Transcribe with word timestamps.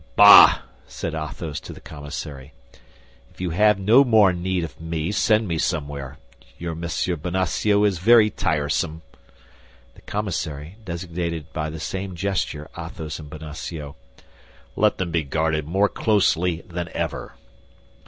"Bah!" 0.15 0.61
said 0.87 1.13
Athos 1.13 1.59
to 1.59 1.73
the 1.73 1.79
commissary, 1.79 2.53
"if 3.31 3.39
you 3.39 3.51
have 3.51 3.77
no 3.77 4.03
more 4.03 4.33
need 4.33 4.63
of 4.63 4.81
me, 4.81 5.11
send 5.11 5.47
me 5.47 5.59
somewhere. 5.59 6.17
Your 6.57 6.73
Monsieur 6.73 7.15
Bonacieux 7.15 7.83
is 7.83 7.99
very 7.99 8.31
tiresome." 8.31 9.03
The 9.93 10.01
commissary 10.01 10.77
designated 10.83 11.53
by 11.53 11.69
the 11.69 11.79
same 11.79 12.15
gesture 12.15 12.67
Athos 12.75 13.19
and 13.19 13.29
Bonacieux, 13.29 13.93
"Let 14.75 14.97
them 14.97 15.11
be 15.11 15.21
guarded 15.21 15.67
more 15.67 15.87
closely 15.87 16.61
than 16.65 16.89
ever." 16.95 17.35